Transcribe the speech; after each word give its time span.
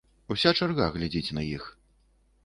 Уся 0.35 0.51
чарга 0.59 0.87
глядзіць 0.95 1.33
на 1.39 1.43
іх. 1.57 1.67